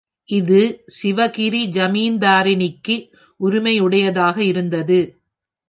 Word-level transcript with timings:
இது 0.29 0.61
சிவகிரி 0.95 1.61
ஜமீன்தாரினிக்கு 1.71 2.95
உரிமையுடையதாக 3.39 4.37
இருந்தது. 4.43 4.99